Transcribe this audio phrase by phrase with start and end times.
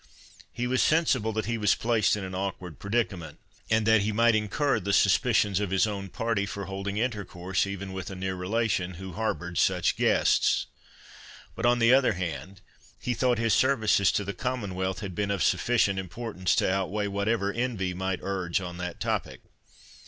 [0.51, 3.37] He was sensible that he was placed in an awkward predicament;
[3.69, 7.93] and that he might incur the suspicions of his own party, for holding intercourse even
[7.93, 10.65] with a near relation, who harboured such guests.
[11.53, 12.61] But, on the other hand,
[12.99, 17.53] he thought his services to the Commonwealth had been of sufficient importance to outweigh whatever
[17.53, 19.41] envy might urge on that topic.